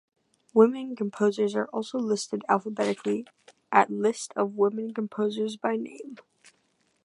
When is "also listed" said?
1.67-2.41